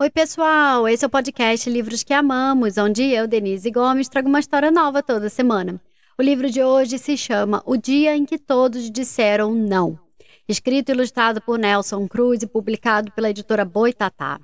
Oi, 0.00 0.10
pessoal! 0.10 0.86
Esse 0.86 1.04
é 1.04 1.08
o 1.08 1.10
podcast 1.10 1.68
Livros 1.68 2.04
que 2.04 2.14
Amamos, 2.14 2.78
onde 2.78 3.02
eu, 3.02 3.26
Denise 3.26 3.68
Gomes, 3.68 4.08
trago 4.08 4.28
uma 4.28 4.38
história 4.38 4.70
nova 4.70 5.02
toda 5.02 5.28
semana. 5.28 5.82
O 6.16 6.22
livro 6.22 6.48
de 6.48 6.62
hoje 6.62 6.96
se 6.98 7.16
chama 7.16 7.64
O 7.66 7.76
Dia 7.76 8.14
em 8.14 8.24
que 8.24 8.38
Todos 8.38 8.92
Disseram 8.92 9.52
Não. 9.52 9.98
Escrito 10.48 10.90
e 10.90 10.92
ilustrado 10.92 11.40
por 11.42 11.58
Nelson 11.58 12.06
Cruz 12.06 12.44
e 12.44 12.46
publicado 12.46 13.10
pela 13.10 13.30
editora 13.30 13.64
Boitatá. 13.64 14.38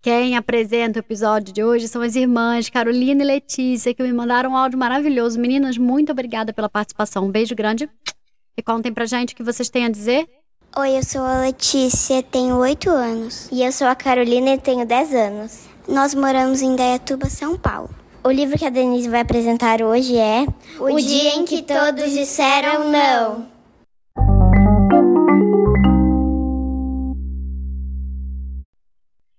Quem 0.00 0.38
apresenta 0.38 1.00
o 1.00 1.02
episódio 1.02 1.52
de 1.52 1.62
hoje 1.62 1.86
são 1.86 2.00
as 2.00 2.16
irmãs 2.16 2.70
Carolina 2.70 3.22
e 3.22 3.26
Letícia, 3.26 3.92
que 3.92 4.02
me 4.02 4.10
mandaram 4.10 4.52
um 4.52 4.56
áudio 4.56 4.78
maravilhoso. 4.78 5.38
Meninas, 5.38 5.76
muito 5.76 6.12
obrigada 6.12 6.50
pela 6.50 6.68
participação. 6.68 7.26
Um 7.26 7.30
beijo 7.30 7.54
grande. 7.54 7.90
E 8.56 8.62
contem 8.62 8.90
pra 8.90 9.04
gente 9.04 9.34
o 9.34 9.36
que 9.36 9.42
vocês 9.42 9.68
têm 9.68 9.84
a 9.84 9.90
dizer. 9.90 10.26
Oi, 10.76 10.98
eu 10.98 11.04
sou 11.04 11.20
a 11.20 11.38
Letícia, 11.38 12.20
tenho 12.20 12.56
8 12.56 12.90
anos. 12.90 13.48
E 13.52 13.62
eu 13.62 13.70
sou 13.70 13.86
a 13.86 13.94
Carolina 13.94 14.54
e 14.54 14.58
tenho 14.58 14.84
10 14.84 15.14
anos. 15.14 15.68
Nós 15.86 16.16
moramos 16.16 16.62
em 16.62 16.74
Dayatuba, 16.74 17.30
São 17.30 17.56
Paulo. 17.56 17.94
O 18.24 18.30
livro 18.32 18.58
que 18.58 18.64
a 18.64 18.70
Denise 18.70 19.08
vai 19.08 19.20
apresentar 19.20 19.80
hoje 19.82 20.16
é 20.16 20.44
O, 20.80 20.96
Dia 20.96 21.36
em 21.36 21.44
que 21.44 21.62
Todos 21.62 22.10
Disseram 22.10 22.90
Não. 22.90 23.46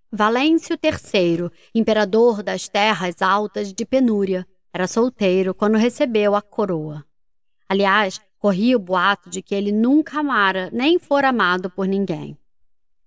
Valêncio 0.10 0.78
III, 0.82 1.50
imperador 1.76 2.42
das 2.42 2.70
terras 2.70 3.22
altas 3.22 3.74
de 3.74 3.86
Penúria, 3.86 4.48
era 4.74 4.88
solteiro 4.88 5.54
quando 5.54 5.78
recebeu 5.78 6.34
a 6.34 6.42
coroa. 6.42 7.04
Aliás, 7.68 8.22
Corria 8.46 8.78
o 8.78 8.80
boato 8.80 9.28
de 9.28 9.42
que 9.42 9.56
ele 9.56 9.72
nunca 9.72 10.20
amara 10.20 10.70
nem 10.72 11.00
fora 11.00 11.30
amado 11.30 11.68
por 11.68 11.88
ninguém. 11.88 12.38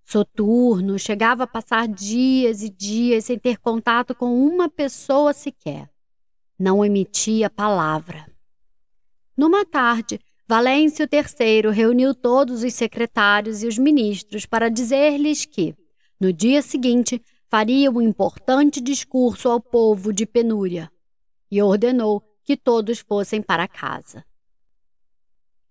Soturno 0.04 0.98
chegava 0.98 1.44
a 1.44 1.46
passar 1.46 1.86
dias 1.86 2.60
e 2.60 2.68
dias 2.68 3.26
sem 3.26 3.38
ter 3.38 3.56
contato 3.58 4.16
com 4.16 4.36
uma 4.36 4.68
pessoa 4.68 5.32
sequer. 5.32 5.88
Não 6.58 6.84
emitia 6.84 7.48
palavra. 7.48 8.26
Numa 9.36 9.64
tarde, 9.64 10.18
Valêncio 10.48 11.06
III 11.08 11.70
reuniu 11.70 12.16
todos 12.16 12.64
os 12.64 12.74
secretários 12.74 13.62
e 13.62 13.68
os 13.68 13.78
ministros 13.78 14.44
para 14.44 14.68
dizer-lhes 14.68 15.44
que, 15.44 15.72
no 16.20 16.32
dia 16.32 16.62
seguinte, 16.62 17.22
faria 17.48 17.92
um 17.92 18.02
importante 18.02 18.80
discurso 18.80 19.48
ao 19.48 19.60
povo 19.60 20.12
de 20.12 20.26
Penúria 20.26 20.90
e 21.48 21.62
ordenou 21.62 22.24
que 22.42 22.56
todos 22.56 22.98
fossem 22.98 23.40
para 23.40 23.68
casa. 23.68 24.24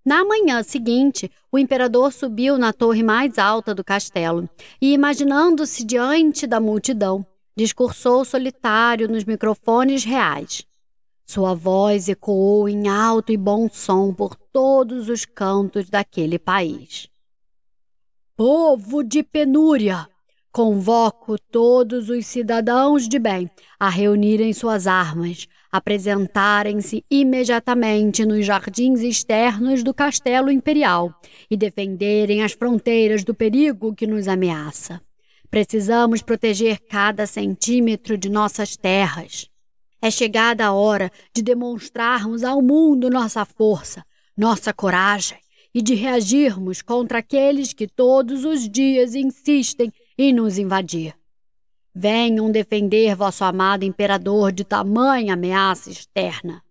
Na 0.07 0.23
manhã 0.23 0.63
seguinte, 0.63 1.29
o 1.51 1.59
imperador 1.59 2.13
subiu 2.13 2.57
na 2.57 2.71
torre 2.71 3.03
mais 3.03 3.37
alta 3.37 3.75
do 3.75 3.83
castelo 3.83 4.49
e, 4.81 4.93
imaginando-se 4.93 5.83
diante 5.83 6.47
da 6.47 6.61
multidão, 6.61 7.25
discursou 7.57 8.23
solitário 8.23 9.09
nos 9.09 9.25
microfones 9.25 10.05
reais. 10.05 10.65
Sua 11.25 11.53
voz 11.53 12.07
ecoou 12.07 12.69
em 12.69 12.87
alto 12.87 13.33
e 13.33 13.37
bom 13.37 13.67
som 13.69 14.13
por 14.13 14.37
todos 14.37 15.09
os 15.09 15.25
cantos 15.25 15.89
daquele 15.89 16.39
país. 16.39 17.09
Povo 18.33 19.03
de 19.03 19.21
penúria! 19.21 20.07
Convoco 20.53 21.35
todos 21.51 22.09
os 22.09 22.25
cidadãos 22.25 23.09
de 23.09 23.19
bem 23.19 23.51
a 23.77 23.89
reunirem 23.89 24.53
suas 24.53 24.87
armas, 24.87 25.49
apresentarem-se 25.71 27.03
imediatamente 27.09 28.25
nos 28.25 28.45
jardins 28.45 29.01
externos 29.01 29.83
do 29.83 29.93
castelo 29.93 30.49
imperial 30.49 31.13
e 31.49 31.57
defenderem 31.57 32.43
as 32.43 32.53
fronteiras 32.53 33.23
do 33.23 33.33
perigo 33.33 33.93
que 33.93 34.07
nos 34.07 34.27
ameaça. 34.27 35.01
Precisamos 35.49 36.21
proteger 36.21 36.79
cada 36.89 37.25
centímetro 37.25 38.17
de 38.17 38.29
nossas 38.29 38.75
terras. 38.75 39.49
É 40.01 40.11
chegada 40.11 40.65
a 40.65 40.73
hora 40.73 41.11
de 41.33 41.41
demonstrarmos 41.41 42.43
ao 42.43 42.61
mundo 42.61 43.09
nossa 43.09 43.43
força, 43.45 44.05
nossa 44.35 44.73
coragem 44.73 45.37
e 45.73 45.81
de 45.81 45.95
reagirmos 45.95 46.81
contra 46.81 47.19
aqueles 47.19 47.73
que 47.73 47.87
todos 47.87 48.45
os 48.45 48.69
dias 48.69 49.15
insistem 49.15 49.91
em 50.17 50.33
nos 50.33 50.57
invadir. 50.57 51.16
Venham 51.99 52.51
defender 52.51 53.15
vosso 53.15 53.43
amado 53.43 53.83
imperador 53.83 54.51
de 54.51 54.63
tamanha 54.63 55.33
ameaça 55.33 55.89
externa. 55.89 56.61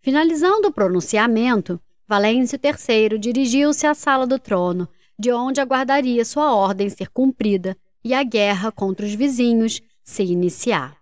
Finalizando 0.00 0.68
o 0.68 0.72
pronunciamento, 0.72 1.78
Valêncio 2.08 2.58
III 2.58 3.18
dirigiu-se 3.18 3.86
à 3.86 3.92
sala 3.92 4.26
do 4.26 4.38
trono, 4.38 4.88
de 5.18 5.30
onde 5.30 5.60
aguardaria 5.60 6.24
sua 6.24 6.50
ordem 6.54 6.88
ser 6.88 7.10
cumprida 7.10 7.76
e 8.02 8.14
a 8.14 8.22
guerra 8.22 8.72
contra 8.72 9.04
os 9.04 9.12
vizinhos 9.12 9.82
se 10.02 10.22
iniciar. 10.22 10.96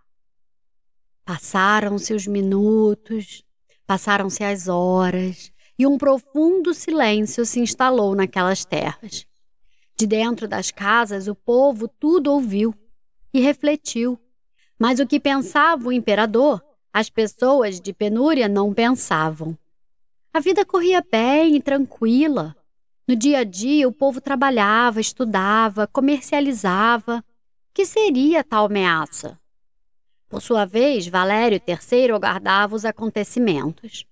Passaram-se 1.24 2.12
os 2.12 2.26
minutos, 2.26 3.44
passaram-se 3.86 4.42
as 4.42 4.66
horas, 4.66 5.52
e 5.78 5.86
um 5.86 5.96
profundo 5.96 6.74
silêncio 6.74 7.46
se 7.46 7.60
instalou 7.60 8.16
naquelas 8.16 8.64
terras. 8.64 9.24
De 9.96 10.04
dentro 10.04 10.48
das 10.48 10.72
casas, 10.72 11.28
o 11.28 11.34
povo 11.36 11.86
tudo 11.86 12.32
ouviu 12.32 12.74
e 13.38 13.40
refletiu. 13.40 14.18
Mas 14.78 14.98
o 14.98 15.06
que 15.06 15.20
pensava 15.20 15.88
o 15.88 15.92
imperador, 15.92 16.62
as 16.92 17.08
pessoas 17.08 17.80
de 17.80 17.92
penúria 17.92 18.48
não 18.48 18.74
pensavam. 18.74 19.56
A 20.32 20.40
vida 20.40 20.64
corria 20.64 21.04
bem 21.10 21.56
e 21.56 21.62
tranquila. 21.62 22.54
No 23.06 23.16
dia 23.16 23.38
a 23.38 23.44
dia, 23.44 23.88
o 23.88 23.92
povo 23.92 24.20
trabalhava, 24.20 25.00
estudava, 25.00 25.86
comercializava. 25.86 27.24
Que 27.72 27.86
seria 27.86 28.44
tal 28.44 28.66
ameaça? 28.66 29.38
Por 30.28 30.42
sua 30.42 30.64
vez, 30.64 31.06
Valério 31.06 31.60
III 31.66 32.12
aguardava 32.12 32.74
os 32.74 32.84
acontecimentos. 32.84 34.04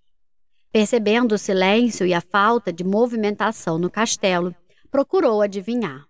Percebendo 0.72 1.32
o 1.32 1.38
silêncio 1.38 2.06
e 2.06 2.14
a 2.14 2.20
falta 2.20 2.72
de 2.72 2.84
movimentação 2.84 3.78
no 3.78 3.90
castelo, 3.90 4.54
procurou 4.90 5.42
adivinhar. 5.42 6.06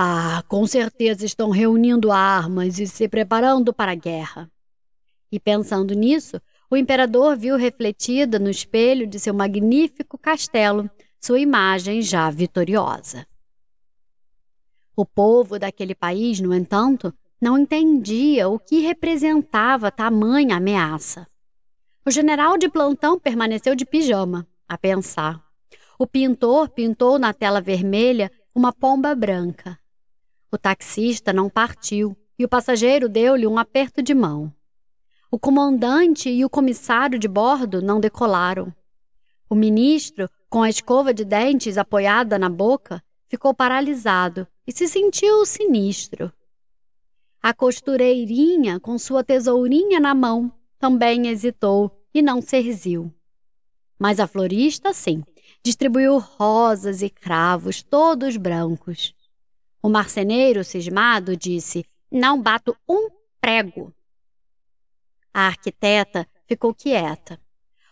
Ah, 0.00 0.44
com 0.46 0.64
certeza 0.64 1.26
estão 1.26 1.50
reunindo 1.50 2.12
armas 2.12 2.78
e 2.78 2.86
se 2.86 3.08
preparando 3.08 3.72
para 3.74 3.90
a 3.90 3.96
guerra. 3.96 4.48
E 5.32 5.40
pensando 5.40 5.92
nisso, 5.92 6.40
o 6.70 6.76
imperador 6.76 7.36
viu 7.36 7.56
refletida 7.56 8.38
no 8.38 8.48
espelho 8.48 9.08
de 9.08 9.18
seu 9.18 9.34
magnífico 9.34 10.16
castelo 10.16 10.88
sua 11.20 11.40
imagem 11.40 12.00
já 12.00 12.30
vitoriosa. 12.30 13.26
O 14.94 15.04
povo 15.04 15.58
daquele 15.58 15.96
país, 15.96 16.38
no 16.38 16.54
entanto, 16.54 17.12
não 17.40 17.58
entendia 17.58 18.48
o 18.48 18.56
que 18.56 18.78
representava 18.78 19.90
tamanha 19.90 20.58
ameaça. 20.58 21.26
O 22.06 22.10
general 22.12 22.56
de 22.56 22.68
plantão 22.68 23.18
permaneceu 23.18 23.74
de 23.74 23.84
pijama, 23.84 24.46
a 24.68 24.78
pensar. 24.78 25.44
O 25.98 26.06
pintor 26.06 26.68
pintou 26.68 27.18
na 27.18 27.34
tela 27.34 27.60
vermelha 27.60 28.30
uma 28.54 28.72
pomba 28.72 29.12
branca. 29.12 29.76
O 30.50 30.56
taxista 30.56 31.32
não 31.32 31.50
partiu 31.50 32.16
e 32.38 32.44
o 32.44 32.48
passageiro 32.48 33.08
deu-lhe 33.08 33.46
um 33.46 33.58
aperto 33.58 34.02
de 34.02 34.14
mão. 34.14 34.52
O 35.30 35.38
comandante 35.38 36.30
e 36.30 36.42
o 36.44 36.48
comissário 36.48 37.18
de 37.18 37.28
bordo 37.28 37.82
não 37.82 38.00
decolaram. 38.00 38.72
O 39.50 39.54
ministro, 39.54 40.28
com 40.48 40.62
a 40.62 40.70
escova 40.70 41.12
de 41.12 41.24
dentes 41.24 41.76
apoiada 41.76 42.38
na 42.38 42.48
boca, 42.48 43.02
ficou 43.26 43.52
paralisado 43.52 44.46
e 44.66 44.72
se 44.72 44.88
sentiu 44.88 45.44
sinistro. 45.44 46.32
A 47.42 47.52
costureirinha, 47.52 48.80
com 48.80 48.98
sua 48.98 49.22
tesourinha 49.22 50.00
na 50.00 50.14
mão, 50.14 50.50
também 50.78 51.28
hesitou 51.28 51.90
e 52.14 52.22
não 52.22 52.40
serziu. 52.40 53.12
Mas 53.98 54.18
a 54.18 54.26
florista, 54.26 54.94
sim, 54.94 55.22
distribuiu 55.62 56.18
rosas 56.18 57.02
e 57.02 57.10
cravos, 57.10 57.82
todos 57.82 58.36
brancos. 58.36 59.14
O 59.82 59.88
marceneiro, 59.88 60.64
cismado, 60.64 61.36
disse: 61.36 61.84
Não 62.10 62.40
bato 62.40 62.76
um 62.88 63.08
prego. 63.40 63.94
A 65.32 65.46
arquiteta 65.46 66.26
ficou 66.46 66.74
quieta. 66.74 67.40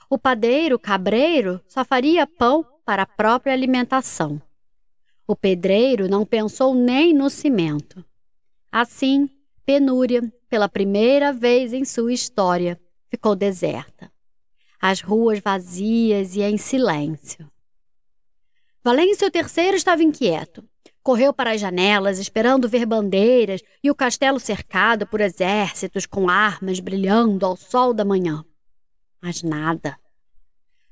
O 0.09 0.19
padeiro, 0.19 0.79
cabreiro, 0.79 1.61
só 1.69 1.85
faria 1.85 2.27
pão 2.27 2.65
para 2.85 3.03
a 3.03 3.06
própria 3.06 3.53
alimentação. 3.53 4.41
O 5.27 5.35
pedreiro 5.35 6.09
não 6.09 6.25
pensou 6.25 6.75
nem 6.75 7.12
no 7.12 7.29
cimento. 7.29 8.05
Assim, 8.71 9.29
Penúria, 9.65 10.23
pela 10.49 10.69
primeira 10.69 11.33
vez 11.33 11.73
em 11.73 11.85
sua 11.85 12.12
história, 12.12 12.81
ficou 13.11 13.35
deserta. 13.35 14.12
As 14.81 15.00
ruas 15.00 15.41
vazias 15.41 16.37
e 16.37 16.43
em 16.43 16.56
silêncio. 16.56 17.50
Valêncio 18.85 19.29
III 19.35 19.75
estava 19.75 20.05
inquieto. 20.05 20.65
Correu 21.06 21.32
para 21.32 21.53
as 21.53 21.61
janelas, 21.61 22.19
esperando 22.19 22.69
ver 22.69 22.85
bandeiras 22.85 23.62
e 23.81 23.88
o 23.88 23.94
castelo 23.94 24.41
cercado 24.41 25.06
por 25.06 25.20
exércitos 25.20 26.05
com 26.05 26.29
armas 26.29 26.81
brilhando 26.81 27.47
ao 27.47 27.56
sol 27.56 27.94
da 27.94 28.05
manhã. 28.05 28.44
Mas 29.23 29.41
nada. 29.41 29.97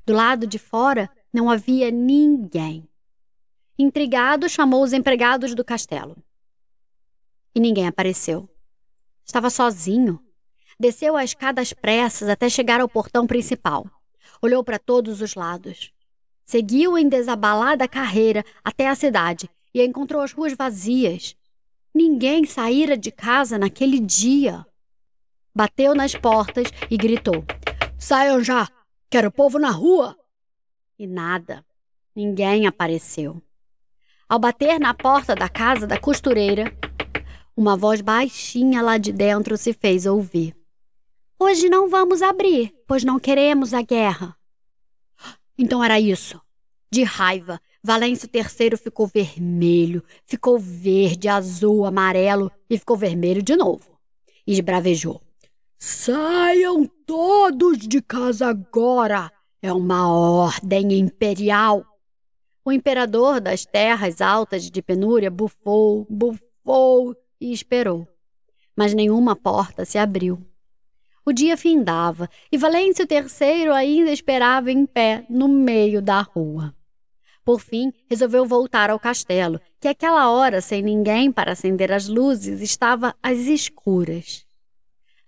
Do 0.07 0.13
lado 0.13 0.47
de 0.47 0.57
fora 0.57 1.11
não 1.33 1.51
havia 1.51 1.91
ninguém. 1.91 2.89
Intrigado, 3.77 4.49
chamou 4.49 4.85
os 4.85 4.93
empregados 4.93 5.53
do 5.53 5.65
castelo. 5.65 6.17
E 7.53 7.59
ninguém 7.59 7.89
apareceu. 7.89 8.49
Estava 9.27 9.51
sozinho. 9.51 10.21
Desceu 10.79 11.17
a 11.17 11.25
escada 11.25 11.61
às 11.61 11.73
pressas 11.73 12.29
até 12.29 12.49
chegar 12.49 12.81
ao 12.81 12.89
portão 12.89 13.27
principal. 13.27 13.85
Olhou 14.41 14.63
para 14.63 14.79
todos 14.79 15.21
os 15.21 15.35
lados. 15.35 15.91
Seguiu 16.45 16.97
em 16.97 17.09
desabalada 17.09 17.89
carreira 17.89 18.45
até 18.63 18.89
a 18.89 18.95
cidade 18.95 19.51
e 19.75 19.85
encontrou 19.85 20.23
as 20.23 20.33
ruas 20.33 20.53
vazias. 20.55 21.37
Ninguém 21.93 22.47
saíra 22.47 22.97
de 22.97 23.11
casa 23.11 23.59
naquele 23.59 23.99
dia. 23.99 24.65
Bateu 25.55 25.95
nas 25.95 26.15
portas 26.15 26.69
e 26.89 26.97
gritou: 26.97 27.45
Saiam 27.99 28.43
já! 28.43 28.69
Quero 29.11 29.31
povo 29.31 29.59
na 29.59 29.71
rua! 29.71 30.17
E 30.99 31.07
nada. 31.07 31.65
Ninguém 32.15 32.67
apareceu. 32.67 33.43
Ao 34.29 34.39
bater 34.39 34.79
na 34.79 34.95
porta 34.95 35.35
da 35.35 35.49
casa 35.49 35.87
da 35.87 35.99
costureira, 35.99 36.73
uma 37.57 37.77
voz 37.77 38.01
baixinha 38.01 38.81
lá 38.83 38.97
de 38.99 39.13
dentro 39.13 39.57
se 39.57 39.73
fez 39.73 40.07
ouvir. 40.07 40.57
Hoje 41.39 41.69
não 41.69 41.89
vamos 41.89 42.23
abrir, 42.23 42.75
pois 42.87 43.05
não 43.05 43.19
queremos 43.19 43.75
a 43.75 43.83
guerra. 43.83 44.37
Então 45.59 45.83
era 45.83 46.01
isso. 46.01 46.41
De 46.91 47.03
raiva, 47.03 47.61
Valêncio 47.87 48.31
III 48.33 48.79
ficou 48.79 49.07
vermelho, 49.07 50.03
ficou 50.25 50.59
verde, 50.59 51.29
azul, 51.29 51.85
amarelo 51.85 52.51
e 52.71 52.79
ficou 52.79 52.97
vermelho 52.97 53.43
de 53.43 53.55
novo. 53.55 54.01
E 54.47 54.53
esbravejou. 54.53 55.21
Saiam 55.79 56.87
todos 57.05 57.77
de 57.77 58.01
casa 58.01 58.47
agora! 58.47 59.31
É 59.61 59.71
uma 59.71 60.11
ordem 60.11 60.99
imperial. 60.99 61.85
O 62.65 62.73
imperador 62.73 63.39
das 63.39 63.67
terras 63.67 64.23
altas 64.23 64.71
de 64.71 64.81
penúria 64.81 65.31
bufou, 65.31 66.07
bufou 66.09 67.15
e 67.39 67.53
esperou. 67.53 68.09
Mas 68.75 68.95
nenhuma 68.95 69.37
porta 69.37 69.85
se 69.85 69.99
abriu. 69.99 70.43
O 71.23 71.35
dia 71.35 71.55
findava 71.55 72.31
e 72.51 72.57
Valêncio 72.57 73.07
III 73.11 73.69
ainda 73.73 74.11
esperava 74.11 74.73
em 74.73 74.87
pé 74.87 75.27
no 75.29 75.49
meio 75.49 76.01
da 76.01 76.23
rua. 76.23 76.75
Por 77.45 77.61
fim, 77.61 77.93
resolveu 78.09 78.47
voltar 78.47 78.91
ao 78.91 78.99
castelo, 78.99 79.61
que 79.79 79.89
aquela 79.89 80.31
hora, 80.31 80.61
sem 80.61 80.83
ninguém 80.83 81.31
para 81.31 81.53
acender 81.53 81.93
as 81.93 82.09
luzes, 82.09 82.61
estava 82.61 83.15
às 83.23 83.39
escuras. 83.41 84.47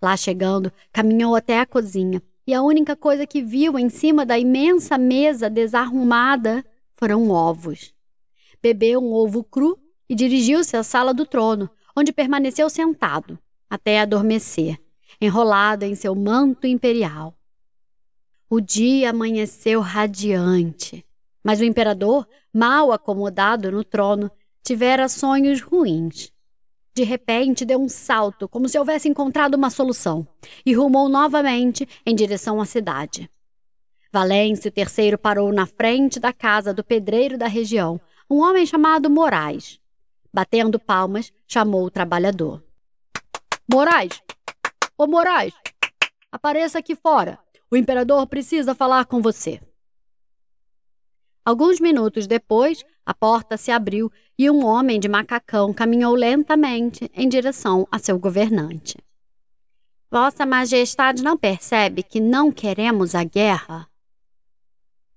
Lá 0.01 0.17
chegando, 0.17 0.73
caminhou 0.93 1.35
até 1.35 1.61
a 1.61 1.67
cozinha 1.67 2.23
e 2.47 2.55
a 2.55 2.63
única 2.63 2.97
coisa 2.97 3.27
que 3.27 3.43
viu 3.43 3.79
em 3.79 3.89
cima 3.89 4.25
da 4.25 4.39
imensa 4.39 4.97
mesa 4.97 5.51
desarrumada 5.51 6.65
foram 6.95 7.29
ovos. 7.31 7.93
Bebeu 8.63 9.01
um 9.01 9.13
ovo 9.13 9.45
cru 9.45 9.79
e 10.09 10.15
dirigiu-se 10.15 10.77
à 10.77 10.83
sala 10.83 11.13
do 11.13 11.27
trono, 11.27 11.69
onde 11.95 12.13
permaneceu 12.13 12.71
sentado 12.71 13.39
até 13.69 14.01
adormecer 14.01 14.79
enrolado 15.21 15.85
em 15.85 15.95
seu 15.95 16.15
manto 16.15 16.67
imperial. 16.67 17.39
O 18.49 18.61
dia 18.61 19.11
amanheceu 19.11 19.81
radiante, 19.81 21.05
mas 21.47 21.61
o 21.61 21.65
imperador, 21.65 22.27
mal 22.53 22.91
acomodado 22.91 23.71
no 23.71 23.85
trono, 23.85 24.29
tivera 24.65 25.09
sonhos 25.09 25.61
ruins. 25.61 26.33
De 26.93 27.05
repente, 27.05 27.65
deu 27.65 27.81
um 27.81 27.89
salto, 27.89 28.49
como 28.49 28.69
se 28.69 28.77
houvesse 28.77 29.09
encontrado 29.09 29.55
uma 29.55 29.71
solução, 29.71 30.27
e 30.65 30.75
rumou 30.75 31.09
novamente 31.09 31.89
em 32.05 32.17
direção 32.17 32.61
à 32.61 32.65
cidade. 32.65 33.31
Valêncio 34.13 34.73
III 34.77 35.17
parou 35.17 35.53
na 35.53 35.67
frente 35.67 36.19
da 36.19 36.33
casa 36.33 36.75
do 36.75 36.83
pedreiro 36.83 37.39
da 37.39 37.47
região, 37.47 38.01
um 38.29 38.43
homem 38.43 38.67
chamado 38.67 39.09
Moraes. 39.09 39.79
Batendo 40.35 40.81
palmas, 40.81 41.33
chamou 41.47 41.85
o 41.85 41.91
trabalhador. 41.93 42.61
Moraes, 43.73 44.21
Ô 44.99 45.07
Moraes, 45.07 45.55
apareça 46.33 46.81
aqui 46.81 46.97
fora. 46.97 47.39
O 47.71 47.77
imperador 47.77 48.27
precisa 48.27 48.75
falar 48.75 49.05
com 49.05 49.23
você. 49.23 49.61
Alguns 51.47 51.79
minutos 51.79 52.27
depois, 52.27 52.85
a 53.07 53.15
porta 53.15 53.57
se 53.57 53.71
abriu 53.71 54.11
e 54.37 54.51
um 54.51 54.67
homem 54.67 54.99
de 54.99 55.09
macacão 55.09 55.73
caminhou 55.73 56.13
lentamente 56.13 57.09
em 57.15 57.29
direção 57.29 57.87
a 57.89 58.01
seu 58.01 58.19
governante. 58.19 58.97
Vossa 60.11 60.45
Majestade 60.45 61.23
não 61.23 61.37
percebe 61.37 62.03
que 62.03 62.19
não 62.19 62.51
queremos 62.51 63.15
a 63.15 63.23
guerra? 63.23 63.87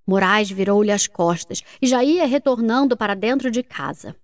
Moraes 0.05 0.51
virou-lhe 0.51 0.91
as 0.91 1.07
costas 1.07 1.63
e 1.81 1.87
já 1.87 2.03
ia 2.03 2.27
retornando 2.27 2.95
para 2.95 3.15
dentro 3.15 3.49
de 3.49 3.63
casa. 3.63 4.15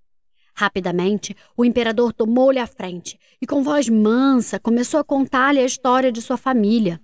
Rapidamente, 0.53 1.35
o 1.57 1.65
imperador 1.65 2.13
tomou-lhe 2.13 2.59
a 2.59 2.67
frente 2.67 3.19
e, 3.41 3.47
com 3.47 3.63
voz 3.63 3.89
mansa, 3.89 4.59
começou 4.59 4.99
a 4.99 5.03
contar-lhe 5.03 5.59
a 5.59 5.65
história 5.65 6.11
de 6.11 6.21
sua 6.21 6.37
família. 6.37 7.01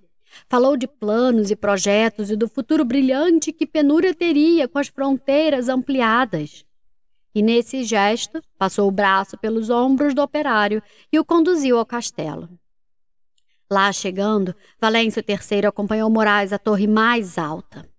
Falou 0.48 0.76
de 0.76 0.86
planos 0.86 1.50
e 1.50 1.56
projetos 1.56 2.30
e 2.30 2.36
do 2.36 2.48
futuro 2.48 2.84
brilhante 2.84 3.52
que 3.52 3.66
Penúria 3.66 4.14
teria 4.14 4.68
com 4.68 4.78
as 4.78 4.88
fronteiras 4.88 5.68
ampliadas. 5.68 6.64
E 7.34 7.42
nesse 7.42 7.84
gesto, 7.84 8.42
passou 8.58 8.88
o 8.88 8.92
braço 8.92 9.38
pelos 9.38 9.70
ombros 9.70 10.14
do 10.14 10.22
operário 10.22 10.82
e 11.12 11.18
o 11.18 11.24
conduziu 11.24 11.78
ao 11.78 11.86
castelo. 11.86 12.48
Lá 13.70 13.90
chegando, 13.90 14.54
Valêncio 14.80 15.24
III 15.26 15.66
acompanhou 15.66 16.10
Moraes 16.10 16.52
à 16.52 16.58
torre 16.58 16.86
mais 16.86 17.38
alta 17.38 17.90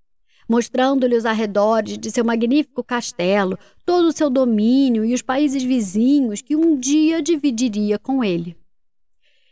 mostrando-lhe 0.47 1.15
os 1.15 1.25
arredores 1.25 1.97
de 1.97 2.11
seu 2.11 2.23
magnífico 2.23 2.83
castelo, 2.83 3.57
todo 3.85 4.07
o 4.07 4.11
seu 4.11 4.29
domínio 4.29 5.05
e 5.05 5.13
os 5.13 5.21
países 5.21 5.63
vizinhos 5.63 6.41
que 6.41 6.55
um 6.55 6.77
dia 6.77 7.21
dividiria 7.21 7.97
com 7.97 8.23
ele. 8.23 8.55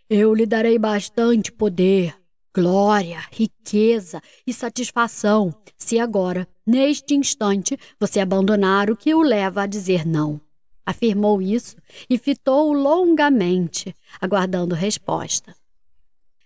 Eu 0.10 0.34
lhe 0.34 0.45
darei 0.45 0.77
bastante 0.77 1.51
poder, 1.51 2.16
glória, 2.53 3.24
riqueza 3.31 4.21
e 4.45 4.53
satisfação, 4.53 5.53
se 5.77 6.00
agora, 6.00 6.48
neste 6.65 7.15
instante, 7.15 7.77
você 8.00 8.19
abandonar 8.19 8.89
o 8.89 8.95
que 8.95 9.13
o 9.13 9.21
leva 9.21 9.63
a 9.63 9.68
dizer 9.68 10.06
não. 10.06 10.39
Afirmou 10.86 11.42
isso 11.42 11.77
e 12.09 12.18
fitou 12.18 12.74
longamente, 12.74 13.95
aguardando 14.19 14.75
resposta. 14.75 15.56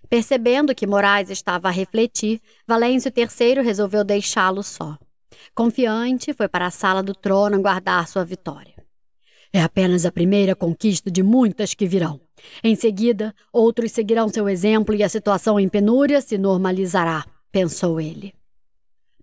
Percebendo 0.10 0.76
que 0.76 0.86
Moraes 0.86 1.30
estava 1.30 1.68
a 1.68 1.72
refletir, 1.72 2.40
Valêncio 2.68 3.12
III 3.16 3.62
resolveu 3.64 4.04
deixá-lo 4.04 4.62
só. 4.62 4.98
Confiante, 5.54 6.34
foi 6.34 6.48
para 6.48 6.68
a 6.68 6.72
sala 6.72 7.02
do 7.02 7.16
trono 7.16 7.62
guardar 7.62 8.08
sua 8.08 8.24
vitória. 8.24 8.76
É 9.52 9.62
apenas 9.62 10.06
a 10.06 10.12
primeira 10.12 10.56
conquista 10.56 11.10
de 11.10 11.24
muitas 11.24 11.74
que 11.74 11.88
virão. 11.88 12.20
Em 12.64 12.76
seguida, 12.76 13.34
outros 13.52 13.92
seguirão 13.92 14.28
seu 14.30 14.48
exemplo 14.50 14.96
e 14.96 15.04
a 15.04 15.10
situação 15.10 15.60
em 15.60 15.68
penúria 15.70 16.22
se 16.22 16.38
normalizará, 16.38 17.26
pensou 17.52 18.00
ele. 18.00 18.34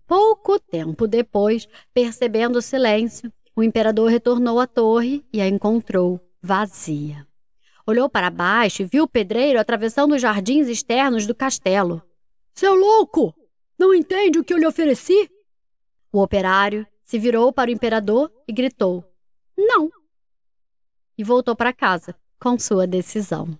Pouco 0.07 0.59
tempo 0.59 1.07
depois, 1.07 1.67
percebendo 1.95 2.57
o 2.57 2.63
silêncio, 2.63 3.33
o 3.55 3.63
imperador 3.63 4.11
retornou 4.11 4.61
à 4.61 4.67
torre 4.67 5.25
e 5.33 5.41
a 5.41 5.49
encontrou 5.49 6.21
vazia. 6.43 7.27
Olhou 7.87 8.09
para 8.09 8.31
baixo 8.31 8.83
e 8.83 8.85
viu 8.85 9.05
o 9.05 9.09
pedreiro 9.09 9.59
atravessando 9.59 10.15
os 10.15 10.23
jardins 10.23 10.69
externos 10.69 11.27
do 11.27 11.35
castelo. 11.35 12.03
Seu 12.55 12.75
louco! 12.75 13.35
Não 13.79 13.95
entende 13.95 14.39
o 14.39 14.45
que 14.45 14.55
eu 14.55 14.59
lhe 14.59 14.67
ofereci? 14.67 15.31
O 16.13 16.21
operário 16.23 16.87
se 17.03 17.19
virou 17.19 17.53
para 17.53 17.71
o 17.71 17.73
imperador 17.73 18.31
e 18.47 18.53
gritou: 18.53 19.05
Não! 19.57 19.91
E 21.17 21.25
voltou 21.25 21.57
para 21.57 21.73
casa 21.73 22.15
com 22.43 22.59
sua 22.59 22.89
decisão. 22.89 23.57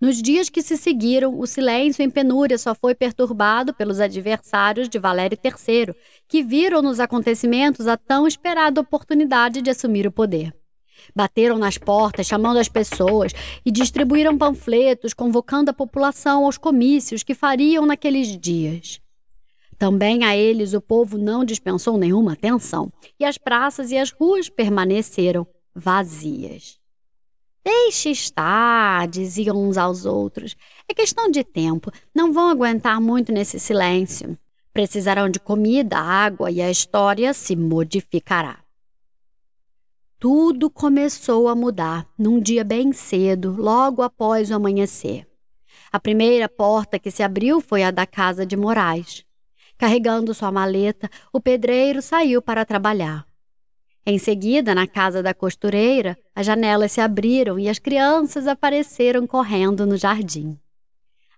Nos 0.00 0.20
dias 0.20 0.48
que 0.48 0.60
se 0.60 0.76
seguiram, 0.76 1.38
o 1.38 1.46
silêncio 1.46 2.02
em 2.02 2.10
penúria 2.10 2.58
só 2.58 2.74
foi 2.74 2.96
perturbado 2.96 3.72
pelos 3.72 4.00
adversários 4.00 4.88
de 4.88 4.98
Valério 4.98 5.38
III, 5.40 5.94
que 6.26 6.42
viram 6.42 6.82
nos 6.82 6.98
acontecimentos 6.98 7.86
a 7.86 7.96
tão 7.96 8.26
esperada 8.26 8.80
oportunidade 8.80 9.62
de 9.62 9.70
assumir 9.70 10.04
o 10.04 10.10
poder. 10.10 10.52
Bateram 11.14 11.56
nas 11.58 11.78
portas, 11.78 12.26
chamando 12.26 12.56
as 12.56 12.68
pessoas, 12.68 13.30
e 13.64 13.70
distribuíram 13.70 14.36
panfletos 14.36 15.14
convocando 15.14 15.70
a 15.70 15.74
população 15.74 16.44
aos 16.44 16.58
comícios 16.58 17.22
que 17.22 17.34
fariam 17.34 17.86
naqueles 17.86 18.36
dias. 18.36 19.00
Também 19.78 20.24
a 20.24 20.36
eles 20.36 20.74
o 20.74 20.80
povo 20.80 21.16
não 21.16 21.44
dispensou 21.44 21.96
nenhuma 21.96 22.32
atenção, 22.32 22.92
e 23.20 23.24
as 23.24 23.38
praças 23.38 23.92
e 23.92 23.96
as 23.96 24.10
ruas 24.10 24.48
permaneceram 24.48 25.46
vazias. 25.72 26.81
Deixe 27.64 28.10
estar, 28.10 29.06
diziam 29.06 29.56
uns 29.56 29.76
aos 29.76 30.04
outros. 30.04 30.56
É 30.88 30.94
questão 30.94 31.30
de 31.30 31.44
tempo, 31.44 31.92
não 32.14 32.32
vão 32.32 32.48
aguentar 32.48 33.00
muito 33.00 33.32
nesse 33.32 33.60
silêncio. 33.60 34.36
Precisarão 34.72 35.28
de 35.28 35.38
comida, 35.38 35.98
água 35.98 36.50
e 36.50 36.60
a 36.60 36.70
história 36.70 37.32
se 37.32 37.54
modificará. 37.54 38.58
Tudo 40.18 40.70
começou 40.70 41.48
a 41.48 41.54
mudar 41.54 42.06
num 42.16 42.40
dia 42.40 42.64
bem 42.64 42.92
cedo, 42.92 43.54
logo 43.58 44.02
após 44.02 44.50
o 44.50 44.54
amanhecer. 44.54 45.26
A 45.92 46.00
primeira 46.00 46.48
porta 46.48 46.98
que 46.98 47.10
se 47.10 47.22
abriu 47.22 47.60
foi 47.60 47.82
a 47.82 47.90
da 47.90 48.06
casa 48.06 48.46
de 48.46 48.56
Moraes. 48.56 49.24
Carregando 49.76 50.32
sua 50.32 50.52
maleta, 50.52 51.10
o 51.32 51.40
pedreiro 51.40 52.00
saiu 52.00 52.40
para 52.40 52.64
trabalhar. 52.64 53.26
Em 54.04 54.18
seguida, 54.18 54.74
na 54.74 54.86
casa 54.86 55.22
da 55.22 55.32
costureira, 55.32 56.18
as 56.34 56.44
janelas 56.44 56.90
se 56.90 57.00
abriram 57.00 57.56
e 57.56 57.68
as 57.68 57.78
crianças 57.78 58.48
apareceram 58.48 59.26
correndo 59.28 59.86
no 59.86 59.96
jardim. 59.96 60.58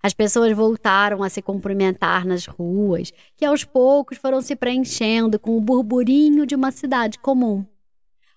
As 0.03 0.15
pessoas 0.15 0.55
voltaram 0.57 1.23
a 1.23 1.29
se 1.29 1.43
cumprimentar 1.43 2.27
nas 2.27 2.47
ruas, 2.47 3.13
que 3.37 3.45
aos 3.45 3.65
poucos 3.65 4.17
foram 4.17 4.41
se 4.41 4.57
preenchendo 4.57 5.39
com 5.39 5.57
o 5.57 5.61
burburinho 5.61 6.47
de 6.47 6.55
uma 6.55 6.71
cidade 6.71 7.19
comum. 7.19 7.67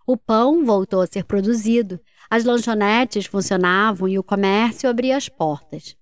O 0.05 0.17
pão 0.17 0.65
voltou 0.65 1.01
a 1.01 1.07
ser 1.07 1.24
produzido, 1.24 2.00
as 2.29 2.43
lanchonetes 2.43 3.25
funcionavam 3.25 4.10
e 4.10 4.19
o 4.19 4.24
comércio 4.24 4.89
abria 4.89 5.15
as 5.15 5.29
portas. 5.29 5.96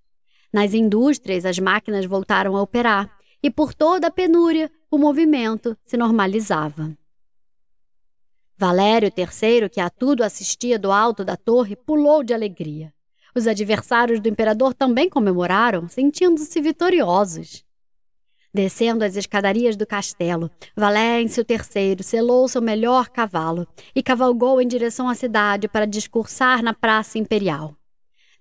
Nas 0.51 0.73
indústrias, 0.73 1.45
as 1.45 1.59
máquinas 1.59 2.05
voltaram 2.05 2.55
a 2.55 2.61
operar 2.61 3.11
e 3.41 3.51
por 3.51 3.73
toda 3.73 4.07
a 4.07 4.11
penúria 4.11 4.71
o 4.89 4.97
movimento 4.97 5.77
se 5.83 5.95
normalizava. 5.95 6.95
Valério 8.57 9.11
III, 9.15 9.69
que 9.69 9.81
a 9.81 9.89
tudo 9.89 10.23
assistia 10.23 10.79
do 10.79 10.91
alto 10.91 11.25
da 11.25 11.35
torre, 11.35 11.75
pulou 11.75 12.23
de 12.23 12.33
alegria. 12.33 12.93
Os 13.35 13.47
adversários 13.47 14.21
do 14.21 14.29
imperador 14.29 14.73
também 14.73 15.09
comemoraram, 15.09 15.89
sentindo-se 15.89 16.61
vitoriosos. 16.61 17.65
Descendo 18.53 19.03
as 19.03 19.17
escadarias 19.17 19.75
do 19.75 19.85
castelo, 19.85 20.49
Valêncio 20.73 21.45
III 21.47 22.01
selou 22.01 22.47
seu 22.47 22.61
melhor 22.61 23.09
cavalo 23.09 23.67
e 23.93 24.01
cavalgou 24.01 24.61
em 24.61 24.67
direção 24.67 25.09
à 25.09 25.15
cidade 25.15 25.67
para 25.67 25.85
discursar 25.85 26.63
na 26.63 26.73
Praça 26.73 27.17
Imperial. 27.17 27.75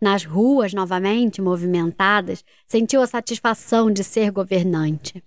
Nas 0.00 0.24
ruas 0.24 0.72
novamente 0.72 1.42
movimentadas, 1.42 2.44
sentiu 2.68 3.02
a 3.02 3.06
satisfação 3.08 3.90
de 3.90 4.04
ser 4.04 4.30
governante. 4.30 5.20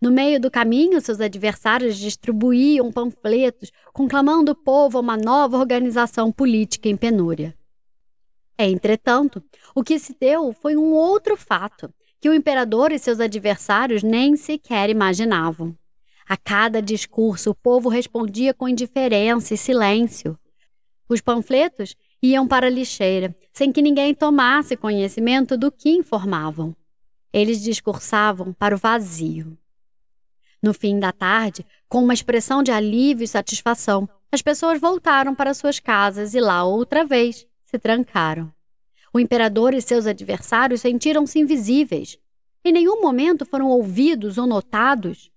No 0.00 0.12
meio 0.12 0.40
do 0.40 0.50
caminho, 0.50 1.00
seus 1.00 1.20
adversários 1.20 1.96
distribuíam 1.96 2.92
panfletos 2.92 3.72
conclamando 3.92 4.52
o 4.52 4.54
povo 4.54 4.96
a 4.96 5.00
uma 5.00 5.16
nova 5.16 5.56
organização 5.56 6.30
política 6.30 6.88
em 6.88 6.96
penúria. 6.96 7.52
Entretanto, 8.56 9.42
o 9.74 9.82
que 9.82 9.98
se 9.98 10.16
deu 10.18 10.52
foi 10.52 10.76
um 10.76 10.92
outro 10.92 11.36
fato 11.36 11.92
que 12.20 12.28
o 12.28 12.34
imperador 12.34 12.92
e 12.92 12.98
seus 12.98 13.20
adversários 13.20 14.02
nem 14.02 14.36
sequer 14.36 14.88
imaginavam. 14.88 15.76
A 16.28 16.36
cada 16.36 16.82
discurso, 16.82 17.50
o 17.50 17.54
povo 17.54 17.88
respondia 17.88 18.52
com 18.52 18.68
indiferença 18.68 19.54
e 19.54 19.56
silêncio. 19.56 20.38
Os 21.08 21.20
panfletos 21.20 21.96
iam 22.22 22.46
para 22.46 22.66
a 22.66 22.70
lixeira, 22.70 23.34
sem 23.52 23.72
que 23.72 23.80
ninguém 23.80 24.14
tomasse 24.14 24.76
conhecimento 24.76 25.56
do 25.56 25.72
que 25.72 25.90
informavam. 25.90 26.76
Eles 27.32 27.62
discursavam 27.62 28.52
para 28.52 28.74
o 28.74 28.78
vazio. 28.78 29.56
No 30.62 30.74
fim 30.74 30.98
da 30.98 31.12
tarde, 31.12 31.64
com 31.88 32.02
uma 32.02 32.14
expressão 32.14 32.62
de 32.62 32.70
alívio 32.70 33.24
e 33.24 33.28
satisfação, 33.28 34.08
as 34.30 34.42
pessoas 34.42 34.80
voltaram 34.80 35.34
para 35.34 35.54
suas 35.54 35.78
casas 35.78 36.34
e 36.34 36.40
lá, 36.40 36.64
outra 36.64 37.04
vez, 37.04 37.46
se 37.62 37.78
trancaram. 37.78 38.52
O 39.12 39.20
imperador 39.20 39.72
e 39.72 39.80
seus 39.80 40.06
adversários 40.06 40.80
sentiram-se 40.80 41.38
invisíveis. 41.38 42.18
Em 42.64 42.72
nenhum 42.72 43.00
momento 43.00 43.46
foram 43.46 43.68
ouvidos 43.68 44.36
ou 44.36 44.46
notados. 44.46 45.30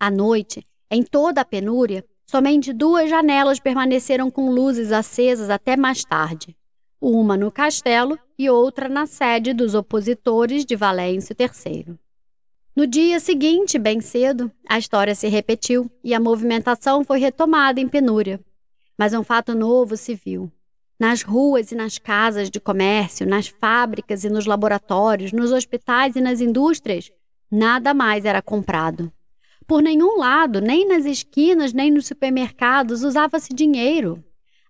À 0.00 0.10
noite, 0.10 0.64
em 0.90 1.02
toda 1.02 1.42
a 1.42 1.44
penúria, 1.44 2.04
somente 2.24 2.72
duas 2.72 3.10
janelas 3.10 3.60
permaneceram 3.60 4.30
com 4.30 4.50
luzes 4.50 4.92
acesas 4.92 5.50
até 5.50 5.76
mais 5.76 6.04
tarde. 6.04 6.56
Uma 7.00 7.36
no 7.36 7.52
castelo 7.52 8.18
e 8.38 8.48
outra 8.48 8.88
na 8.88 9.06
sede 9.06 9.52
dos 9.52 9.74
opositores 9.74 10.64
de 10.64 10.74
Valêncio 10.74 11.36
III. 11.38 11.98
No 12.78 12.86
dia 12.86 13.18
seguinte, 13.18 13.76
bem 13.76 14.00
cedo, 14.00 14.52
a 14.68 14.78
história 14.78 15.12
se 15.12 15.26
repetiu 15.26 15.90
e 16.04 16.14
a 16.14 16.20
movimentação 16.20 17.02
foi 17.02 17.18
retomada 17.18 17.80
em 17.80 17.88
penúria. 17.88 18.38
Mas 18.96 19.12
um 19.12 19.24
fato 19.24 19.52
novo 19.52 19.96
se 19.96 20.14
viu. 20.14 20.48
Nas 20.96 21.24
ruas 21.24 21.72
e 21.72 21.74
nas 21.74 21.98
casas 21.98 22.48
de 22.48 22.60
comércio, 22.60 23.26
nas 23.26 23.48
fábricas 23.48 24.22
e 24.22 24.30
nos 24.30 24.46
laboratórios, 24.46 25.32
nos 25.32 25.50
hospitais 25.50 26.14
e 26.14 26.20
nas 26.20 26.40
indústrias, 26.40 27.10
nada 27.50 27.92
mais 27.92 28.24
era 28.24 28.40
comprado. 28.40 29.12
Por 29.66 29.82
nenhum 29.82 30.16
lado, 30.16 30.60
nem 30.60 30.86
nas 30.86 31.04
esquinas, 31.04 31.72
nem 31.72 31.90
nos 31.90 32.06
supermercados, 32.06 33.02
usava-se 33.02 33.52
dinheiro. 33.52 34.22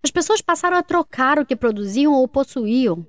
As 0.03 0.09
pessoas 0.09 0.41
passaram 0.41 0.77
a 0.77 0.81
trocar 0.81 1.37
o 1.37 1.45
que 1.45 1.55
produziam 1.55 2.13
ou 2.13 2.27
possuíam. 2.27 3.05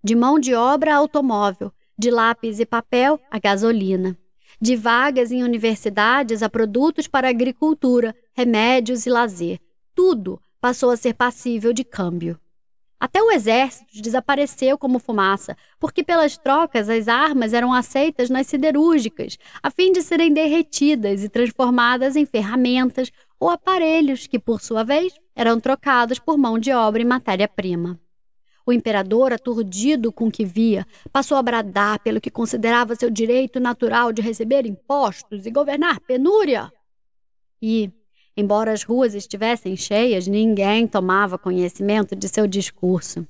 De 0.00 0.14
mão 0.14 0.38
de 0.38 0.54
obra 0.54 0.94
a 0.94 0.96
automóvel, 0.98 1.72
de 1.98 2.08
lápis 2.08 2.60
e 2.60 2.64
papel 2.64 3.18
a 3.28 3.40
gasolina 3.40 4.16
de 4.60 4.76
vagas 4.76 5.30
em 5.30 5.42
universidades 5.42 6.42
a 6.42 6.48
produtos 6.48 7.06
para 7.06 7.28
agricultura, 7.28 8.14
remédios 8.32 9.06
e 9.06 9.10
lazer. 9.10 9.60
Tudo 9.94 10.40
passou 10.60 10.90
a 10.90 10.96
ser 10.96 11.14
passível 11.14 11.72
de 11.72 11.84
câmbio. 11.84 12.38
Até 13.00 13.22
o 13.22 13.30
exército 13.30 14.02
desapareceu 14.02 14.76
como 14.76 14.98
fumaça, 14.98 15.56
porque 15.78 16.02
pelas 16.02 16.36
trocas 16.36 16.88
as 16.88 17.06
armas 17.06 17.52
eram 17.52 17.72
aceitas 17.72 18.28
nas 18.28 18.48
siderúrgicas, 18.48 19.38
a 19.62 19.70
fim 19.70 19.92
de 19.92 20.02
serem 20.02 20.32
derretidas 20.32 21.22
e 21.22 21.28
transformadas 21.28 22.16
em 22.16 22.26
ferramentas 22.26 23.12
ou 23.38 23.50
aparelhos 23.50 24.26
que, 24.26 24.38
por 24.38 24.60
sua 24.60 24.82
vez, 24.82 25.14
eram 25.36 25.60
trocados 25.60 26.18
por 26.18 26.36
mão 26.36 26.58
de 26.58 26.72
obra 26.72 27.00
e 27.00 27.04
matéria-prima. 27.04 28.00
O 28.68 28.72
imperador, 28.72 29.32
aturdido 29.32 30.12
com 30.12 30.26
o 30.26 30.30
que 30.30 30.44
via, 30.44 30.86
passou 31.10 31.38
a 31.38 31.42
bradar 31.42 32.00
pelo 32.00 32.20
que 32.20 32.30
considerava 32.30 32.94
seu 32.94 33.08
direito 33.08 33.58
natural 33.58 34.12
de 34.12 34.20
receber 34.20 34.66
impostos 34.66 35.46
e 35.46 35.50
governar 35.50 35.98
penúria. 36.00 36.70
E, 37.62 37.90
embora 38.36 38.70
as 38.70 38.82
ruas 38.82 39.14
estivessem 39.14 39.74
cheias, 39.74 40.26
ninguém 40.26 40.86
tomava 40.86 41.38
conhecimento 41.38 42.14
de 42.14 42.28
seu 42.28 42.46
discurso. 42.46 43.26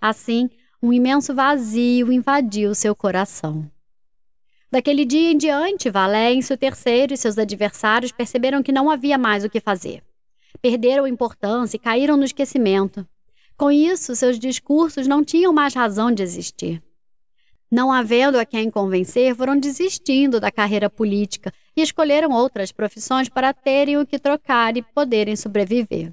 Assim, 0.00 0.48
um 0.82 0.90
imenso 0.90 1.34
vazio 1.34 2.10
invadiu 2.10 2.74
seu 2.74 2.96
coração. 2.96 3.70
Daquele 4.70 5.04
dia 5.04 5.32
em 5.32 5.36
diante, 5.36 5.90
Valêncio 5.90 6.56
III 6.58 7.12
e 7.12 7.16
seus 7.18 7.36
adversários 7.36 8.10
perceberam 8.10 8.62
que 8.62 8.72
não 8.72 8.88
havia 8.88 9.18
mais 9.18 9.44
o 9.44 9.50
que 9.50 9.60
fazer. 9.60 10.02
Perderam 10.62 11.06
importância 11.06 11.76
e 11.76 11.78
caíram 11.78 12.16
no 12.16 12.24
esquecimento. 12.24 13.06
Com 13.56 13.70
isso, 13.70 14.16
seus 14.16 14.38
discursos 14.38 15.06
não 15.06 15.24
tinham 15.24 15.52
mais 15.52 15.74
razão 15.74 16.10
de 16.12 16.22
existir. 16.22 16.82
Não 17.70 17.90
havendo 17.90 18.38
a 18.38 18.44
quem 18.44 18.70
convencer, 18.70 19.34
foram 19.34 19.58
desistindo 19.58 20.38
da 20.38 20.50
carreira 20.50 20.90
política 20.90 21.52
e 21.74 21.80
escolheram 21.80 22.30
outras 22.30 22.70
profissões 22.70 23.28
para 23.28 23.54
terem 23.54 23.96
o 23.96 24.06
que 24.06 24.18
trocar 24.18 24.76
e 24.76 24.82
poderem 24.82 25.36
sobreviver. 25.36 26.12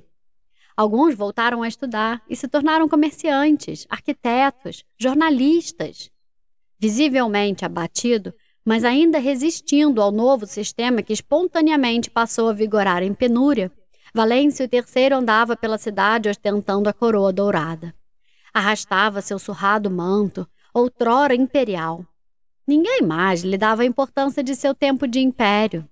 Alguns 0.77 1.13
voltaram 1.15 1.61
a 1.61 1.67
estudar 1.67 2.21
e 2.29 2.35
se 2.37 2.47
tornaram 2.47 2.87
comerciantes, 2.87 3.85
arquitetos, 3.89 4.85
jornalistas. 4.97 6.09
Visivelmente 6.79 7.65
abatido, 7.65 8.33
mas 8.63 8.85
ainda 8.85 9.19
resistindo 9.19 10.01
ao 10.01 10.11
novo 10.11 10.45
sistema 10.45 11.01
que 11.01 11.11
espontaneamente 11.11 12.09
passou 12.09 12.47
a 12.47 12.53
vigorar 12.53 13.03
em 13.03 13.13
penúria, 13.13 13.69
Valêncio 14.13 14.67
III 14.71 15.13
andava 15.13 15.55
pela 15.55 15.77
cidade 15.77 16.29
ostentando 16.29 16.89
a 16.89 16.93
coroa 16.93 17.31
dourada. 17.31 17.93
Arrastava 18.53 19.21
seu 19.21 19.37
surrado 19.37 19.89
manto, 19.89 20.47
outrora 20.73 21.35
imperial. 21.35 22.05
Ninguém 22.67 23.01
mais 23.01 23.43
lhe 23.43 23.57
dava 23.57 23.83
a 23.83 23.85
importância 23.85 24.43
de 24.43 24.55
seu 24.55 24.73
tempo 24.73 25.07
de 25.07 25.19
império. 25.19 25.87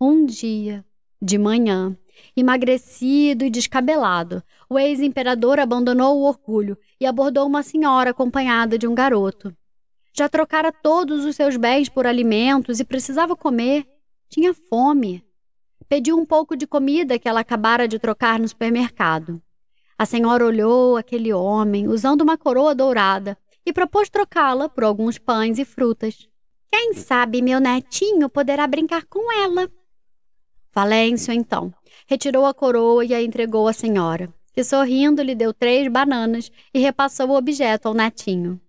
Um 0.00 0.26
dia, 0.26 0.84
de 1.20 1.38
manhã, 1.38 1.96
emagrecido 2.36 3.44
e 3.44 3.50
descabelado, 3.50 4.42
o 4.68 4.78
ex-imperador 4.78 5.58
abandonou 5.58 6.18
o 6.18 6.24
orgulho 6.24 6.76
e 7.00 7.06
abordou 7.06 7.46
uma 7.46 7.62
senhora 7.62 8.10
acompanhada 8.10 8.76
de 8.76 8.86
um 8.86 8.94
garoto. 8.94 9.54
Já 10.12 10.28
trocara 10.28 10.72
todos 10.72 11.24
os 11.24 11.34
seus 11.34 11.56
bens 11.56 11.88
por 11.88 12.06
alimentos 12.06 12.78
e 12.78 12.84
precisava 12.84 13.34
comer. 13.34 13.84
Tinha 14.28 14.54
fome. 14.54 15.24
Pediu 15.88 16.16
um 16.16 16.24
pouco 16.24 16.56
de 16.56 16.66
comida 16.66 17.18
que 17.18 17.28
ela 17.28 17.40
acabara 17.40 17.86
de 17.86 17.98
trocar 17.98 18.38
no 18.38 18.48
supermercado. 18.48 19.40
A 19.98 20.06
senhora 20.06 20.44
olhou 20.44 20.96
aquele 20.96 21.32
homem 21.32 21.88
usando 21.88 22.22
uma 22.22 22.36
coroa 22.36 22.74
dourada 22.74 23.38
e 23.64 23.72
propôs 23.72 24.08
trocá-la 24.08 24.68
por 24.68 24.84
alguns 24.84 25.18
pães 25.18 25.58
e 25.58 25.64
frutas. 25.64 26.28
Quem 26.70 26.94
sabe 26.94 27.40
meu 27.40 27.60
netinho 27.60 28.28
poderá 28.28 28.66
brincar 28.66 29.04
com 29.04 29.32
ela. 29.32 29.70
Valêncio, 30.72 31.32
então, 31.32 31.72
retirou 32.06 32.44
a 32.44 32.52
coroa 32.52 33.04
e 33.04 33.14
a 33.14 33.22
entregou 33.22 33.68
à 33.68 33.72
senhora, 33.72 34.28
que 34.52 34.64
sorrindo 34.64 35.22
lhe 35.22 35.34
deu 35.34 35.54
três 35.54 35.86
bananas 35.86 36.50
e 36.72 36.80
repassou 36.80 37.28
o 37.30 37.36
objeto 37.36 37.86
ao 37.86 37.94
netinho. 37.94 38.60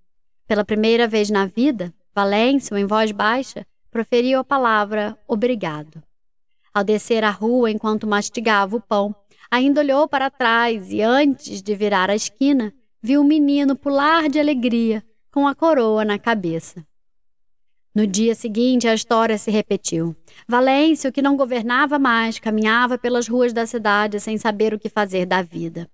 Pela 0.47 0.63
primeira 0.63 1.07
vez 1.07 1.31
na 1.31 1.47
vida, 1.47 1.91
Valêncio, 2.13 2.77
em 2.77 2.85
voz 2.85 3.11
baixa, 3.11 3.65
proferiu 3.89 4.39
a 4.39 4.43
palavra 4.43 5.17
obrigado. 5.27 6.03
Ao 6.75 6.83
descer 6.83 7.23
a 7.23 7.29
rua 7.31 7.71
enquanto 7.71 8.05
mastigava 8.05 8.75
o 8.75 8.81
pão, 8.81 9.15
ainda 9.49 9.79
olhou 9.79 10.09
para 10.09 10.29
trás 10.29 10.91
e, 10.91 11.01
antes 11.01 11.61
de 11.61 11.73
virar 11.73 12.09
a 12.09 12.15
esquina, 12.15 12.73
viu 13.01 13.21
o 13.21 13.23
menino 13.23 13.77
pular 13.77 14.27
de 14.27 14.41
alegria, 14.41 15.01
com 15.31 15.47
a 15.47 15.55
coroa 15.55 16.03
na 16.03 16.19
cabeça. 16.19 16.85
No 17.95 18.05
dia 18.05 18.35
seguinte, 18.35 18.89
a 18.89 18.93
história 18.93 19.37
se 19.37 19.49
repetiu. 19.49 20.13
Valêncio, 20.45 21.13
que 21.13 21.21
não 21.21 21.37
governava 21.37 21.97
mais, 21.97 22.39
caminhava 22.39 22.97
pelas 22.97 23.25
ruas 23.25 23.53
da 23.53 23.65
cidade 23.65 24.19
sem 24.19 24.37
saber 24.37 24.73
o 24.73 24.79
que 24.79 24.89
fazer 24.89 25.25
da 25.25 25.41
vida. 25.41 25.89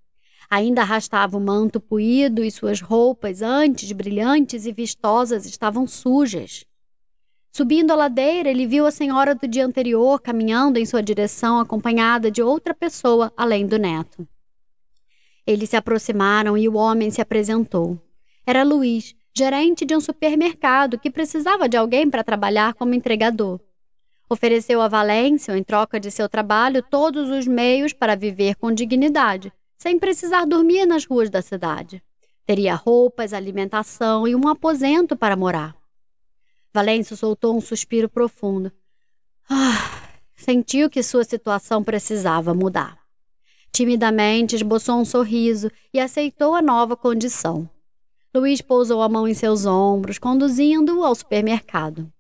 Ainda 0.50 0.82
arrastava 0.82 1.38
o 1.38 1.40
manto 1.40 1.80
puído 1.80 2.44
e 2.44 2.50
suas 2.50 2.82
roupas, 2.82 3.44
antes 3.44 3.92
brilhantes 3.92 4.66
e 4.66 4.72
vistosas, 4.72 5.46
estavam 5.46 5.86
sujas. 5.86 6.66
Subindo 7.52 7.92
a 7.92 7.96
ladeira, 7.96 8.50
ele 8.50 8.66
viu 8.66 8.86
a 8.86 8.92
senhora 8.92 9.36
do 9.36 9.46
dia 9.46 9.66
anterior 9.66 10.22
caminhando 10.22 10.80
em 10.80 10.86
sua 10.86 11.04
direção, 11.04 11.60
acompanhada 11.60 12.32
de 12.32 12.42
outra 12.42 12.74
pessoa 12.74 13.34
além 13.36 13.68
do 13.68 13.78
neto. 13.78 14.26
Eles 15.46 15.70
se 15.70 15.76
aproximaram 15.76 16.58
e 16.58 16.70
o 16.70 16.76
homem 16.76 17.12
se 17.12 17.22
apresentou. 17.22 18.00
Era 18.46 18.64
Luiz, 18.64 19.14
gerente 19.36 19.84
de 19.84 19.94
um 19.94 20.00
supermercado 20.00 20.98
que 20.98 21.12
precisava 21.12 21.68
de 21.68 21.76
alguém 21.76 22.10
para 22.10 22.24
trabalhar 22.24 22.74
como 22.74 22.94
entregador. 22.94 23.60
Ofereceu 24.30 24.82
a 24.82 24.88
Valência, 24.88 25.58
em 25.58 25.64
troca 25.64 26.00
de 26.00 26.10
seu 26.10 26.30
trabalho, 26.30 26.82
todos 26.82 27.30
os 27.30 27.46
meios 27.46 27.92
para 27.92 28.16
viver 28.16 28.56
com 28.56 28.72
dignidade, 28.72 29.52
sem 29.78 30.00
precisar 30.00 30.46
dormir 30.46 30.86
nas 30.86 31.04
ruas 31.04 31.30
da 31.30 31.42
cidade. 31.42 32.02
Teria 32.46 32.76
roupas, 32.76 33.34
alimentação 33.34 34.26
e 34.26 34.34
um 34.34 34.48
aposento 34.48 35.18
para 35.18 35.36
morar. 35.36 35.81
Valência 36.74 37.16
soltou 37.16 37.56
um 37.56 37.62
suspiro 37.62 38.08
profundo. 38.08 38.72
Ah, 39.50 40.10
sentiu 40.36 40.90
que 40.90 41.04
sua 41.04 41.24
situação 41.24 41.84
precisava 41.84 42.54
mudar. 42.54 42.98
Timidamente 43.72 44.56
esboçou 44.56 45.00
um 45.00 45.06
sorriso 45.06 45.70
e 45.94 46.00
aceitou 46.00 46.54
a 46.56 46.62
nova 46.62 46.96
condição. 46.96 47.70
Luiz 48.34 48.62
pousou 48.62 49.02
a 49.02 49.10
mão 49.10 49.28
em 49.28 49.34
seus 49.34 49.66
ombros, 49.66 50.18
conduzindo-o 50.18 51.04
ao 51.04 51.16
supermercado. 51.16 52.12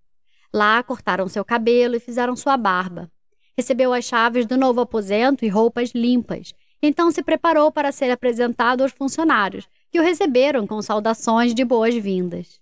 Lá 0.53 0.83
cortaram 0.83 1.27
seu 1.27 1.43
cabelo 1.43 1.95
e 1.95 1.99
fizeram 1.99 2.35
sua 2.35 2.57
barba. 2.57 3.09
Recebeu 3.57 3.93
as 3.93 4.05
chaves 4.05 4.45
do 4.45 4.57
novo 4.57 4.81
aposento 4.81 5.45
e 5.45 5.49
roupas 5.49 5.91
limpas. 5.91 6.53
Então 6.81 7.11
se 7.11 7.21
preparou 7.21 7.71
para 7.71 7.91
ser 7.91 8.11
apresentado 8.11 8.81
aos 8.81 8.91
funcionários, 8.91 9.67
que 9.91 9.99
o 9.99 10.03
receberam 10.03 10.65
com 10.65 10.81
saudações 10.81 11.53
de 11.53 11.63
boas-vindas. 11.63 12.60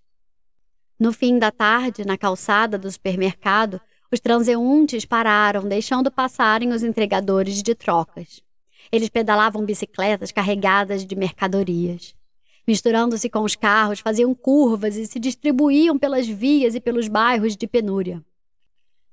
No 1.00 1.14
fim 1.14 1.40
da 1.40 1.50
tarde, 1.50 2.06
na 2.06 2.18
calçada 2.18 2.78
do 2.78 2.92
supermercado, 2.92 3.80
os 4.12 4.20
transeuntes 4.20 5.06
pararam, 5.06 5.66
deixando 5.66 6.12
passarem 6.12 6.74
os 6.74 6.84
entregadores 6.84 7.64
de 7.64 7.74
trocas. 7.74 8.42
Eles 8.92 9.08
pedalavam 9.08 9.64
bicicletas 9.64 10.30
carregadas 10.30 11.06
de 11.06 11.16
mercadorias. 11.16 12.14
Misturando-se 12.68 13.30
com 13.30 13.44
os 13.44 13.56
carros, 13.56 14.02
faziam 14.02 14.36
curvas 14.36 14.98
e 14.98 15.08
se 15.08 15.20
distribuíam 15.20 15.98
pelas 15.98 16.28
vias 16.28 16.76
e 16.76 16.82
pelos 16.82 17.08
bairros 17.08 17.56
de 17.56 17.66
penúria. 17.66 18.22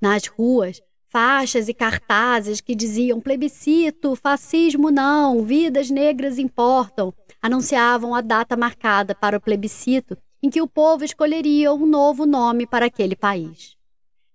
Nas 0.00 0.26
ruas, 0.26 0.82
faixas 1.08 1.68
e 1.68 1.74
cartazes 1.74 2.60
que 2.60 2.74
diziam 2.74 3.20
plebiscito, 3.20 4.16
fascismo 4.16 4.90
não, 4.90 5.44
vidas 5.44 5.88
negras 5.88 6.36
importam, 6.36 7.14
anunciavam 7.40 8.12
a 8.12 8.20
data 8.20 8.56
marcada 8.56 9.14
para 9.14 9.36
o 9.36 9.40
plebiscito 9.40 10.18
em 10.42 10.50
que 10.50 10.60
o 10.60 10.66
povo 10.66 11.04
escolheria 11.04 11.72
um 11.72 11.86
novo 11.86 12.26
nome 12.26 12.66
para 12.66 12.86
aquele 12.86 13.16
país. 13.16 13.76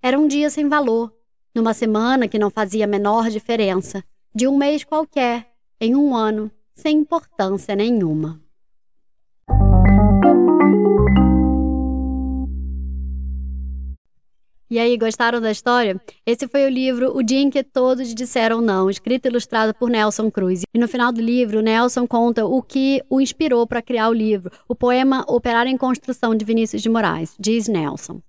Era 0.02 0.20
um 0.20 0.28
dia 0.28 0.50
sem 0.50 0.68
valor, 0.68 1.14
numa 1.54 1.74
semana 1.74 2.28
que 2.28 2.40
não 2.40 2.50
fazia 2.50 2.86
a 2.86 2.88
menor 2.88 3.30
diferença, 3.30 4.04
de 4.34 4.48
um 4.48 4.58
mês 4.58 4.84
qualquer, 4.84 5.52
em 5.80 5.96
um 5.96 6.16
ano, 6.16 6.52
sem 6.74 6.98
importância 6.98 7.76
nenhuma. 7.76 8.42
E 14.72 14.80
aí, 14.80 14.96
gostaram 14.96 15.42
da 15.42 15.52
história? 15.52 16.00
Esse 16.26 16.48
foi 16.48 16.66
o 16.66 16.70
livro 16.70 17.14
O 17.14 17.22
Dia 17.22 17.42
em 17.42 17.50
que 17.50 17.62
Todos 17.62 18.16
Disseram 18.16 18.62
Não, 18.62 18.90
escrito 18.90 19.26
e 19.26 19.28
ilustrado 19.28 19.74
por 19.74 19.90
Nelson 19.90 20.32
Cruz. 20.32 20.62
E 20.74 20.80
no 20.80 20.88
final 20.88 21.12
do 21.12 21.20
livro, 21.20 21.60
Nelson 21.60 22.08
conta 22.08 22.46
o 22.46 22.64
que 22.64 23.04
o 23.10 23.20
inspirou 23.20 23.68
para 23.68 23.82
criar 23.82 24.08
o 24.08 24.14
livro, 24.14 24.50
o 24.70 24.74
poema 24.74 25.26
Operar 25.28 25.68
em 25.68 25.76
Construção 25.76 26.34
de 26.34 26.46
Vinícius 26.46 26.82
de 26.82 26.88
Moraes, 26.88 27.36
diz 27.38 27.68
Nelson. 27.68 28.22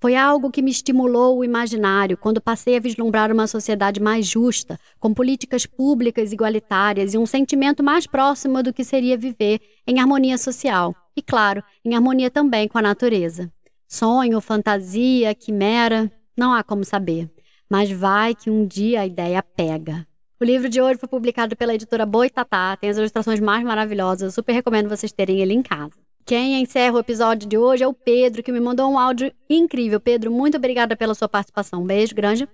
Foi 0.00 0.14
algo 0.14 0.52
que 0.52 0.62
me 0.62 0.70
estimulou 0.70 1.36
o 1.36 1.44
imaginário 1.44 2.16
quando 2.16 2.40
passei 2.40 2.76
a 2.76 2.80
vislumbrar 2.80 3.32
uma 3.32 3.48
sociedade 3.48 4.00
mais 4.00 4.24
justa, 4.24 4.78
com 5.00 5.12
políticas 5.12 5.66
públicas 5.66 6.32
igualitárias 6.32 7.12
e 7.12 7.18
um 7.18 7.26
sentimento 7.26 7.82
mais 7.82 8.06
próximo 8.06 8.62
do 8.62 8.72
que 8.72 8.84
seria 8.84 9.18
viver 9.18 9.60
em 9.84 9.98
harmonia 9.98 10.38
social 10.38 10.94
e, 11.16 11.22
claro, 11.22 11.60
em 11.84 11.96
harmonia 11.96 12.30
também 12.30 12.68
com 12.68 12.78
a 12.78 12.82
natureza. 12.82 13.52
Sonho, 13.90 14.38
fantasia, 14.42 15.34
quimera, 15.34 16.12
não 16.36 16.52
há 16.52 16.62
como 16.62 16.84
saber. 16.84 17.30
Mas 17.70 17.90
vai 17.90 18.34
que 18.34 18.50
um 18.50 18.66
dia 18.66 19.00
a 19.00 19.06
ideia 19.06 19.42
pega. 19.42 20.06
O 20.38 20.44
livro 20.44 20.68
de 20.68 20.78
hoje 20.78 21.00
foi 21.00 21.08
publicado 21.08 21.56
pela 21.56 21.74
editora 21.74 22.04
Boitatá, 22.04 22.76
tem 22.76 22.90
as 22.90 22.98
ilustrações 22.98 23.40
mais 23.40 23.64
maravilosas, 23.64 24.22
eu 24.22 24.30
super 24.30 24.52
recomendo 24.52 24.90
vocês 24.90 25.10
terem 25.10 25.40
ele 25.40 25.54
em 25.54 25.62
casa. 25.62 25.94
Quem 26.26 26.60
encerra 26.60 26.96
o 26.96 26.98
episódio 26.98 27.48
de 27.48 27.56
hoje 27.56 27.82
é 27.82 27.88
o 27.88 27.94
Pedro, 27.94 28.42
que 28.42 28.52
me 28.52 28.60
mandou 28.60 28.92
um 28.92 28.98
áudio 28.98 29.32
incrível. 29.48 29.98
Pedro, 29.98 30.30
muito 30.30 30.58
obrigada 30.58 30.94
pela 30.94 31.14
sua 31.14 31.26
participação. 31.26 31.82
Um 31.82 31.86
beijo 31.86 32.14
grande. 32.14 32.46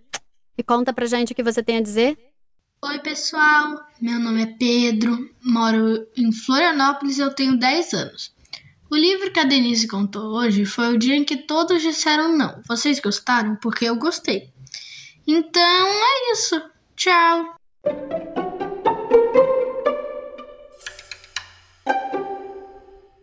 E 0.57 0.63
conta 0.63 0.93
pra 0.93 1.05
gente 1.05 1.33
o 1.33 1.35
que 1.35 1.43
você 1.43 1.65
tem 1.65 1.79
a 1.79 1.83
dizer. 1.83 2.17
Oi, 2.81 3.01
pessoal. 3.01 3.85
Meu 4.01 4.21
nome 4.21 4.43
é 4.43 4.47
Pedro, 4.47 5.29
moro 5.43 6.07
em 6.17 6.31
Florianópolis 6.31 7.19
e 7.19 7.23
eu 7.23 7.35
tenho 7.35 7.59
10 7.59 7.93
anos. 7.95 8.34
O 8.95 8.97
livro 8.97 9.33
que 9.33 9.41
a 9.41 9.45
Denise 9.45 9.89
contou 9.89 10.37
hoje 10.37 10.65
foi 10.65 10.95
o 10.95 10.97
dia 10.97 11.17
em 11.17 11.25
que 11.25 11.37
todos 11.37 11.83
disseram 11.83 12.39
não. 12.39 12.63
Vocês 12.69 13.01
gostaram? 13.01 13.57
Porque 13.57 13.87
eu 13.87 13.97
gostei. 13.97 14.51
Então 15.27 15.89
é 15.89 16.33
isso. 16.33 16.63
Tchau! 16.95 17.57